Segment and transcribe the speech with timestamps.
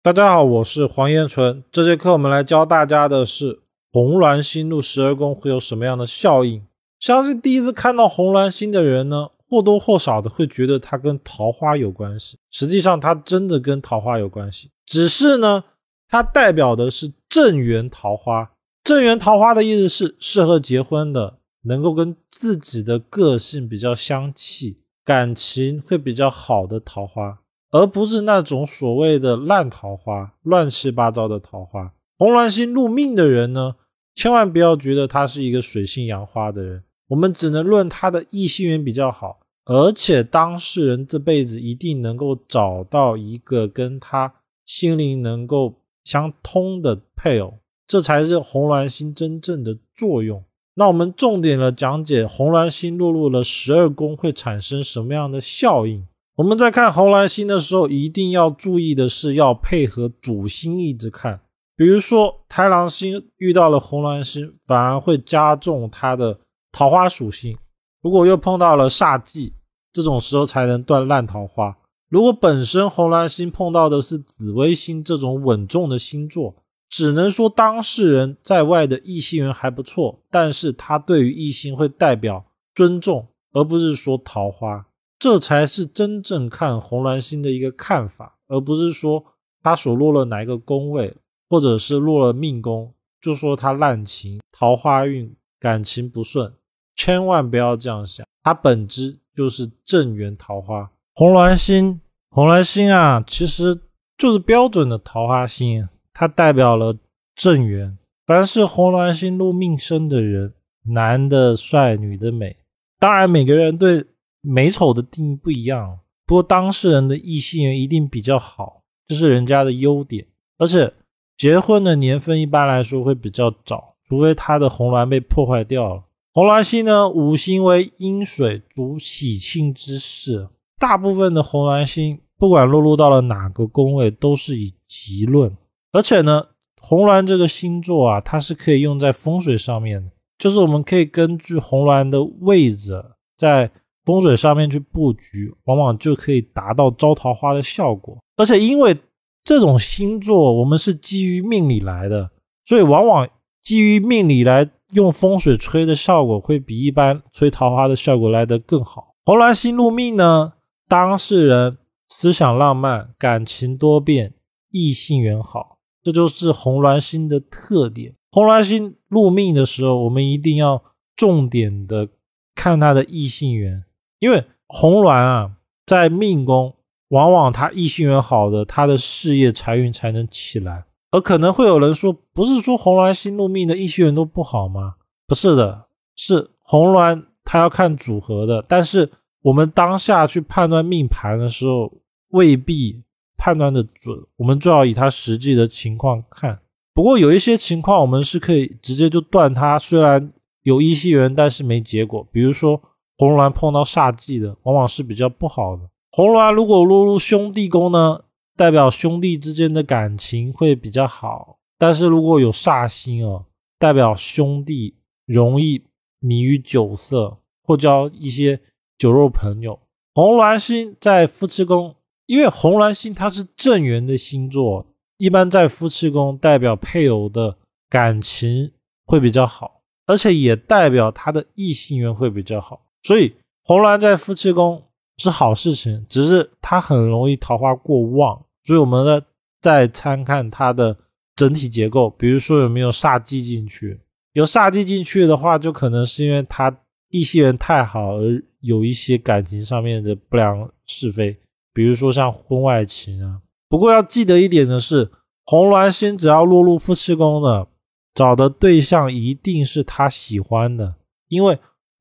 [0.00, 1.64] 大家好，我是黄彦纯。
[1.72, 3.58] 这节课我们来教大家的是
[3.90, 6.64] 红鸾星入十二宫会有什么样的效应。
[7.00, 12.38] 相信第一次看到红鸾星的人呢，或多或少的会觉得它跟桃花有关系。
[12.52, 15.64] 实际上，它真的跟桃花有关系，只是呢，
[16.08, 18.52] 它代表的是正缘桃花。
[18.84, 27.40] 正缘桃花的意思是适合结婚的，能够跟自己的个性比较相契，感情会比较好的桃花。
[27.70, 31.92] 而不是那种所谓的烂桃花、乱七八糟的桃花。
[32.16, 33.76] 红鸾星入命的人呢，
[34.14, 36.82] 千万不要觉得他是一个水性杨花的人。
[37.08, 44.34] 我们只能论他的异性缘比较好，而且当事人这辈子一定能够找到一个跟他
[44.66, 45.74] 心灵能够
[46.04, 47.54] 相通的配偶，
[47.86, 50.42] 这才是红鸾星真正的作用。
[50.74, 56.06] 那我们重点的讲解红鸾星落入了十二宫会产生什么样的效应。
[56.38, 61.40] 我们在看红鸾星的时候，一定要注意的是要配合主星一直看。
[61.74, 66.38] 比如说，太狼星遇到了红鸾星，反而会加重它的
[66.70, 67.58] 桃花属性。
[68.00, 69.52] 如果又碰到了煞忌，
[69.92, 71.76] 这种时候才能断烂桃花。
[72.08, 76.54] 如果本身红鸾星碰到的是紫微星这种稳重的星座，
[76.88, 82.44] 只能说当事人在外的异性缘还不错，但是他对于异性会代表
[82.76, 84.86] 尊重，而不是说桃花。
[85.18, 89.24] 这才是真正看红鸾星的一个看法，而不是说
[89.62, 91.16] 他所落了哪一个宫位，
[91.48, 96.52] 或者是落了命宫，就说他滥情、桃花运、感情不顺，
[96.94, 98.24] 千万不要这样想。
[98.44, 100.88] 它本质就是正缘桃花。
[101.14, 103.80] 红鸾星，红鸾星啊，其实
[104.16, 106.96] 就是标准的桃花星，它代表了
[107.34, 107.98] 正缘。
[108.24, 112.56] 凡是红鸾星入命生的人，男的帅，女的美。
[113.00, 114.06] 当然，每个人对。
[114.40, 120.26] 美丑的定义不一样，不过当事人的异性缘一定比较好，这是人家的优点。
[120.58, 120.92] 而且
[121.36, 126.04] 结婚的年份一般来说会比较早，除非他的红鸾被破坏掉了。
[126.32, 130.48] 红鸾星呢，五行为阴水，主喜庆之事。
[130.78, 135.56] 大部分的红鸾星，不管落入到了哪个宫位，都是以吉论。
[135.90, 136.46] 而且呢，
[136.80, 143.04] 红鸾这个星座啊，它是可以用在风水上面的，就是我们可以根据红鸾的位置
[143.36, 143.70] 在。
[144.08, 148.16] 风水上面去布局，往往就可以达到招桃花的效果。
[148.38, 148.96] 而且因为
[149.44, 152.30] 这种星座，我们是基于命理来的，
[152.64, 153.28] 所以往往
[153.60, 159.14] 基于命理来用风水吹的效果，会比一般吹桃花的效果来得更好。
[159.26, 160.54] 红鸾星入命呢，
[160.88, 161.76] 当事人
[162.08, 164.32] 思想浪漫，感情多变，
[164.70, 168.14] 异性缘好，这就是红鸾星的特点。
[168.30, 170.82] 红鸾星入命的时候，我们一定要
[171.14, 172.08] 重点的
[172.54, 173.84] 看他的异性缘。
[174.18, 175.52] 因为红鸾啊，
[175.86, 176.74] 在命宫，
[177.08, 180.84] 往往他异性缘好的，他的事业财运才能起来。
[181.10, 184.96] 而可能会有人说，不是说红鸾星入命的异性缘都不好吗？
[185.26, 185.86] 不是的，
[186.16, 188.62] 是红鸾他要看组合的。
[188.68, 189.08] 但是
[189.42, 191.90] 我们当下去判断命盘的时候，
[192.30, 193.02] 未必
[193.36, 194.18] 判断的准。
[194.36, 196.58] 我们最好以他实际的情况看。
[196.92, 200.32] 不过有一些情况，我们是可以直接就断他，虽然
[200.64, 202.26] 有异性缘，但是没结果。
[202.32, 202.82] 比如说。
[203.18, 205.82] 红鸾碰到煞忌的，往往是比较不好的。
[206.12, 208.20] 红鸾如果落入兄弟宫呢，
[208.56, 213.44] 代表兄弟之间的感情会比较好；但是如果有煞星哦，
[213.78, 214.94] 代表兄弟
[215.26, 215.82] 容易
[216.20, 218.60] 迷于酒色，或交一些
[218.96, 219.80] 酒肉朋友。
[220.14, 221.96] 红鸾星在夫妻宫，
[222.26, 224.86] 因为红鸾星它是正缘的星座，
[225.16, 227.58] 一般在夫妻宫代表配偶的
[227.90, 228.72] 感情
[229.06, 232.82] 会比较好，而且也代表他的异性缘会比较好。
[233.08, 234.82] 所以红鸾在夫妻宫
[235.16, 239.18] 是好事情，只是它很容易桃花过旺，所以我们呢
[239.62, 240.94] 再参看它的
[241.34, 243.98] 整体结构，比如说有没有煞忌进去，
[244.34, 246.70] 有煞忌进去的话，就可能是因为他
[247.08, 251.34] 异性缘太好而有一些感情上面的不良是非，
[251.72, 253.40] 比如说像婚外情啊。
[253.70, 255.10] 不过要记得一点的是，
[255.46, 257.68] 红鸾星只要落入夫妻宫的，
[258.12, 260.96] 找的对象一定是他喜欢的，
[261.28, 261.58] 因为。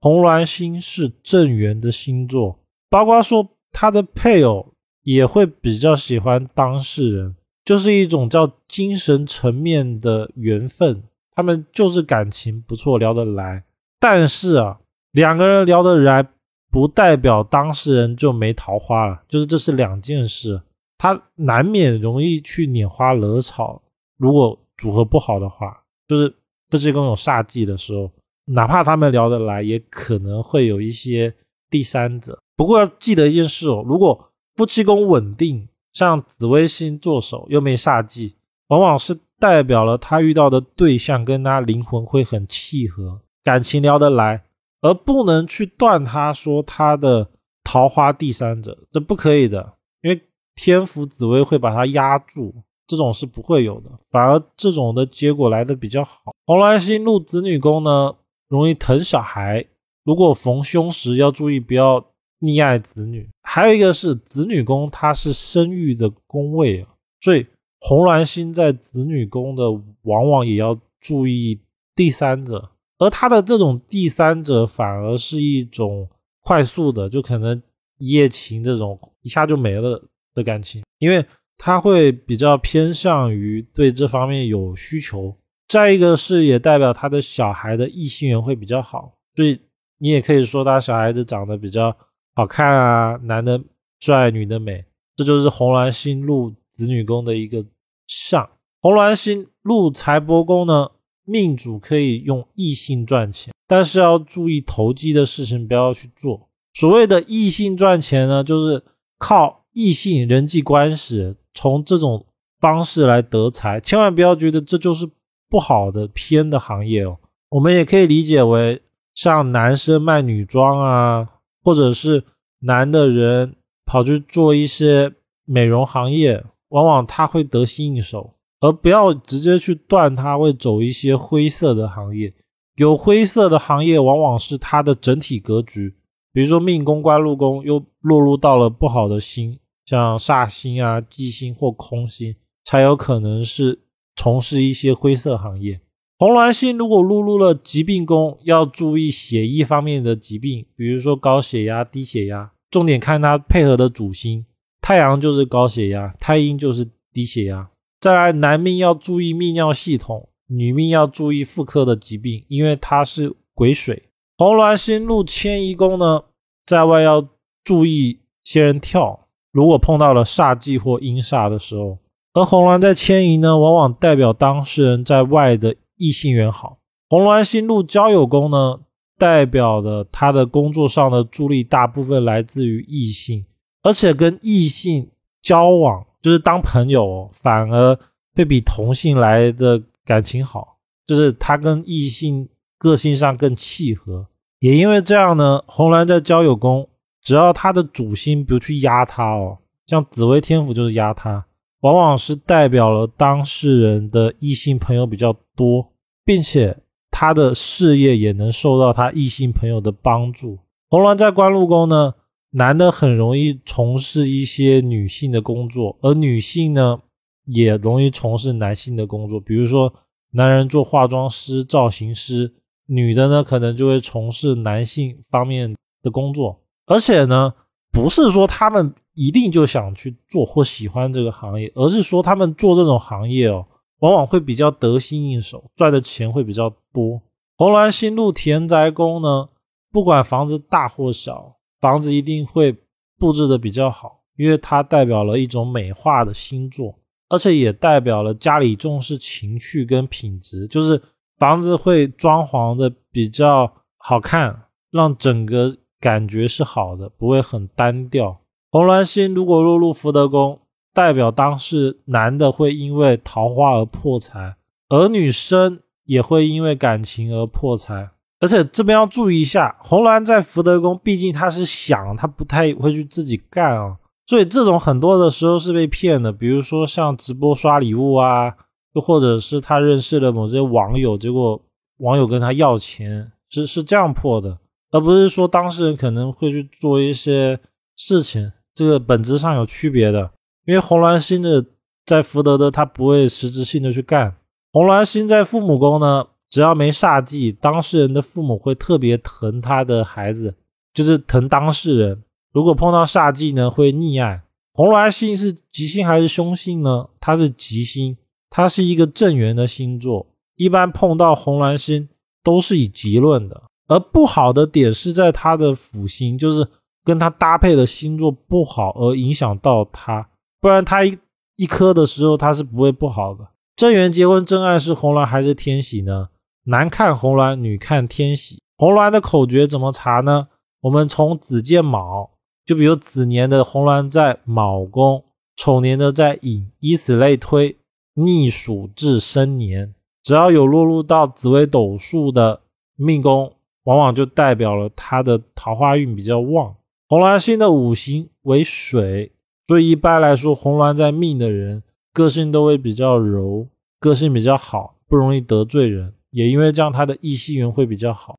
[0.08, 2.58] 红鸾星是正缘的星座，
[2.90, 4.74] 包括说他的配偶
[5.04, 11.04] 也会比较喜欢当事人，就是一种叫精神层面的缘分。
[11.36, 13.64] 他们就是感情不错，聊得来。
[14.00, 14.80] 但是啊，
[15.12, 16.28] 两个人聊得来，
[16.72, 20.62] 不代表当事人就没桃花了，就是这是两件事。
[20.98, 23.82] 他难免容易去拈花惹草，
[24.18, 26.34] 如果组合不好的话，就是
[26.70, 28.10] 夫妻宫有煞忌的时候。
[28.48, 31.34] 哪怕他们聊得来，也可能会有一些
[31.70, 32.40] 第三者。
[32.56, 38.36] 不过要记得一件事哦，如果夫妻宫稳定，像紫微星坐守又没煞忌，
[38.68, 44.44] 往往是代表了他遇到的对象跟他灵魂会很契合，感情聊得来，
[44.82, 47.30] 而不能去断他说他的
[47.64, 50.22] 桃花第三者，这不可以的，因为
[50.56, 52.56] 天府紫微会把他压住，
[52.88, 56.32] 这种是不会有的，反而这种的结果来的比较好。
[56.46, 58.16] 红鸾星入子女宫呢，
[58.48, 59.66] 容易疼小孩，
[60.04, 62.06] 如果逢凶时要注意不要。
[62.40, 66.88] 溺爱子女，还有一个是子女宫，它是生育的宫位啊，
[67.20, 67.44] 所以
[67.80, 69.72] 红鸾星在子女宫的，
[70.04, 71.60] 往往也要注意
[71.96, 76.08] 第三者，而他的这种第三者反而是一种
[76.42, 77.60] 快速的，就可能
[77.98, 80.00] 一夜情这种一下就没了
[80.36, 81.26] 的感情，因为
[81.58, 85.36] 他会比较偏向于对这方面有需求。
[85.68, 89.60] 再一个是也代表他的小孩的异性缘会比较好，所以
[89.98, 91.96] 你也可以说他小孩子长得比较。
[92.36, 93.60] 好看啊，男的
[94.00, 94.86] 帅，女的美，
[95.16, 97.66] 这就是红鸾星入子女宫的一个
[98.06, 98.48] 象。
[98.80, 100.92] 红鸾星入财帛宫呢，
[101.26, 106.48] 命主可以用异性赚钱，但是要注意投机的事情不要去做。
[106.76, 108.84] 所谓的异性赚钱呢，就是
[109.18, 112.24] 靠异性人际关系，从这种
[112.60, 115.10] 方式来得财，千万不要觉得这就是
[115.50, 117.18] 不好的偏的行业哦。
[117.50, 118.82] 我们也可以理解为
[119.14, 121.30] 像男生卖女装啊。
[121.64, 122.24] 或者是
[122.60, 125.12] 男的人跑去做一些
[125.44, 132.34] 美容行业，往往他会得心应手，而不要直接去断他会走一些灰色的行业。
[132.78, 135.94] 有灰色的行业，往往是他的整体格局，
[136.32, 142.34] 比如说命宫、官禄宫又落入到了不好的星，像煞星啊、忌星或空星，
[142.64, 143.78] 才有可能是
[144.18, 145.80] 从事一些灰色行业。
[146.20, 152.52] 红鸾星如果落入了疾病宫，要注意血液方面的疾病，比如说高血压、低血压。
[152.72, 154.46] 重点看它配合的主星，
[154.82, 157.70] 太阳就是高血压，太阴就是低血压。
[158.02, 164.10] 再来，男命要注意泌尿系统，女命要注意妇科的疾病，因为它是癸水。
[164.38, 166.24] 红鸾星入迁移宫呢，
[166.66, 167.28] 在外要
[167.64, 172.00] 注意仙人跳，如果碰到了煞忌或阴煞的时候，
[172.38, 175.76] 而红鸾在迁移呢，往往代表当事人在外的。
[176.00, 176.78] 异性缘好，
[177.10, 178.80] 红鸾星入交友宫呢，
[179.18, 183.44] 代表的他的工作上的助力大部分来自于异性，
[183.82, 185.10] 而且跟异性
[185.42, 187.98] 交往就是当朋友，反而
[188.36, 192.48] 会比同性来的感情好，就是他跟异性
[192.78, 194.28] 个性上更契合。
[194.60, 196.88] 也因为这样呢，红鸾在交友宫，
[197.24, 199.58] 只要他的主星不去压他哦，
[199.88, 201.44] 像紫微天府就是压他。
[201.82, 205.94] 往往是代表了当事人的异性朋友比较多，
[206.26, 206.76] 并且
[207.12, 210.58] 他的事业也能受到他异性朋友的帮助。
[210.90, 212.16] 红鸾在官禄宫呢，
[212.52, 217.00] 男的很容易从事一些女性的工作，而女性呢
[217.46, 219.40] 也容易从事男性的工作。
[219.40, 219.94] 比如说，
[220.32, 222.52] 男人做化妆师、造型师，
[222.88, 226.60] 女的呢可能就会从事男性方面的工作。
[226.88, 227.54] 而且呢，
[227.92, 228.96] 不是说他们。
[229.18, 233.66] 一定就想去做或喜欢这个行业，而是说他们做这种行业哦，
[233.98, 237.20] 往往会比较得心应手，赚的钱会比较多。
[237.58, 239.50] 红鸾星入田宅宫呢，
[239.92, 242.78] 不管房子大或小，房子一定会
[243.18, 246.94] 布置的比较好，因为它代表了一种美化的星座，
[247.28, 251.02] 而且也代表了家里重视情趣跟品质，就是
[251.40, 258.40] 房子会装潢的比较好看，让整个感觉是好的，不会很单调。
[258.70, 260.60] 红鸾星如果落入福德宫，
[260.94, 264.56] 代表当事男的会因为桃花而破财，
[264.90, 268.10] 而女生也会因为感情而破财。
[268.40, 273.98] 而且这边要注意一下，红鸾在福德宫，毕竟他是想，他不太会去自己干啊，
[274.28, 276.32] 所以这种很多的时候是被骗的。
[276.32, 278.54] 比如说像直播刷礼物啊，
[278.94, 281.60] 又或者是他认识了某些网友，结果
[282.00, 284.60] 网友跟他要钱，是是这样破的，
[284.92, 287.60] 而不是说当事人可能会去做一些
[287.96, 288.52] 事情。
[288.78, 290.30] 这个本质上有区别的，
[290.66, 291.66] 因为红鸾星的
[292.06, 294.36] 在福德的，他不会实质性的去干。
[294.72, 300.54] 红鸾星在父母宫呢，只要没煞忌，当事人的父母会特别疼他的孩子，
[300.94, 302.22] 就是疼当事人。
[302.54, 304.44] 如果碰到煞忌呢，会溺爱。
[304.74, 307.08] 红鸾星是吉星还是凶星呢？
[307.20, 308.16] 它是吉星，
[308.48, 312.08] 它是一个正缘的星座，一般碰到红鸾星
[312.44, 313.64] 都是以吉论的。
[313.88, 316.68] 而不好的点是在它的辅星，就是。
[317.08, 320.28] 跟他搭配的星座不好而影响到他，
[320.60, 321.18] 不然他一
[321.56, 323.48] 一颗的时候他是不会不好的。
[323.78, 326.28] 正缘结婚真爱是红鸾还是天喜呢？
[326.66, 328.60] 男看红鸾，女看天喜。
[328.78, 330.50] 红鸾的口诀怎么查呢？
[330.82, 332.32] 我们从子见卯，
[332.66, 335.24] 就比如子年的红鸾在卯宫，
[335.56, 337.78] 丑年的在寅，以此类推，
[338.16, 339.96] 逆数至生年。
[340.24, 342.60] 只要有落入到紫微斗数的
[342.98, 343.54] 命宫，
[343.86, 346.76] 往往就代表了他的桃花运比较旺。
[347.10, 349.32] 红鸾星的五行为水，
[349.66, 353.66] 所以一般来说，红鸾在命的人个性都会比较柔，
[353.98, 356.14] 个性比较好，不容易得罪人。
[356.32, 358.36] 也因为这样，他的异性缘会比较好。